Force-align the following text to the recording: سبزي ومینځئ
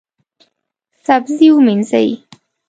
سبزي 1.05 1.47
ومینځئ 1.53 2.09